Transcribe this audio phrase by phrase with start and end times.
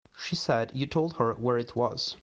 [0.17, 2.17] She said you told her where it was.